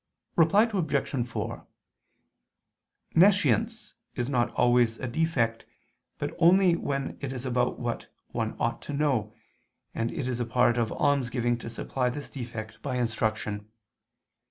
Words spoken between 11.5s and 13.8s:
to supply this defect by instruction.